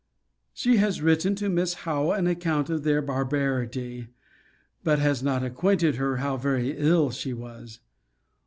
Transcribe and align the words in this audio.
She 0.51 0.77
has 0.77 0.99
written 1.03 1.35
to 1.35 1.47
Miss 1.47 1.75
Howe 1.85 2.11
an 2.13 2.25
account 2.25 2.71
of 2.71 2.81
their 2.83 3.03
barbarity! 3.03 4.07
but 4.83 4.97
has 4.97 5.21
not 5.21 5.43
acquainted 5.43 5.97
her 5.97 6.17
how 6.17 6.37
very 6.37 6.75
ill 6.75 7.11
she 7.11 7.33
was. 7.33 7.81